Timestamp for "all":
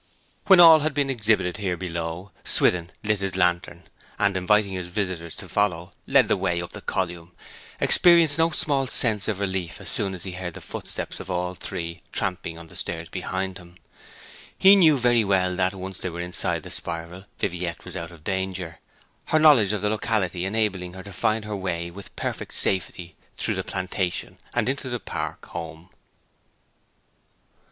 0.59-0.79, 11.29-11.53